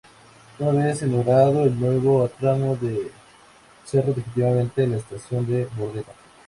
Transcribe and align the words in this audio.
Una 0.57 0.85
vez 0.87 1.03
inaugurado 1.03 1.63
el 1.63 1.79
nuevo 1.79 2.27
tramo 2.39 2.75
se 2.81 3.11
cerró 3.85 4.13
definitivamente 4.15 4.87
la 4.87 4.97
estación 4.97 5.45
de 5.45 5.65
Bordeta. 5.77 6.11